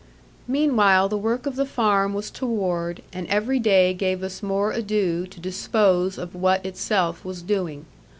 [0.47, 5.27] Meanwhile the work of the farm was toward, and every day gave us more ado
[5.27, 7.85] to dispose of what itself was doing.